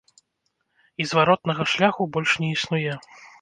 І 1.03 1.07
зваротнага 1.11 1.63
шляху 1.75 2.09
больш 2.17 2.31
не 2.45 2.49
існуе. 2.57 2.97